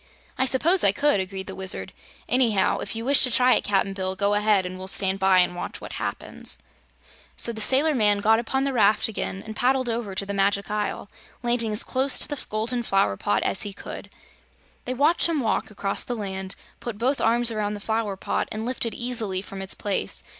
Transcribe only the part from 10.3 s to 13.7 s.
Magic Isle, landing as close to the golden flower pot as